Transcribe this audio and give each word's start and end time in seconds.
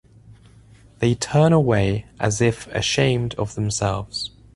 They 0.97 1.13
turn 1.13 1.53
away 1.53 2.07
as 2.19 2.41
if 2.41 2.65
ashamed 2.69 3.35
of 3.35 3.53
themselves. 3.53 4.31